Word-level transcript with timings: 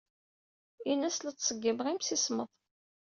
Ini-as 0.91 1.17
la 1.21 1.31
ttṣeggimeɣ 1.33 1.87
imsismeḍ. 1.89 2.49